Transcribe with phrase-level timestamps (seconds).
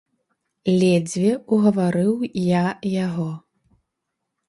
[0.83, 2.13] Ледзьве угаварыў
[2.57, 2.65] я
[3.05, 3.31] яго.